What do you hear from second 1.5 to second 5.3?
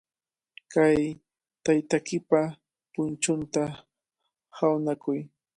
taytaykipa punchunta hawnakuy.